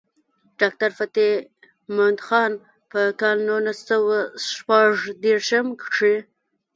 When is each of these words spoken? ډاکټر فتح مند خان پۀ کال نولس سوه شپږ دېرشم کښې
ډاکټر 0.59 0.91
فتح 0.97 1.29
مند 1.95 2.19
خان 2.27 2.51
پۀ 2.89 3.01
کال 3.19 3.37
نولس 3.47 3.79
سوه 3.89 4.17
شپږ 4.49 4.93
دېرشم 5.23 5.67
کښې 5.81 6.15